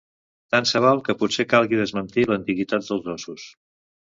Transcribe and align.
Tant 0.53 0.67
se 0.69 0.79
val 0.85 1.01
que 1.09 1.15
potser 1.19 1.45
calgui 1.51 1.81
desmentir 1.81 2.27
l'antiguitat 2.33 2.89
dels 2.91 3.15
ossos. 3.21 3.45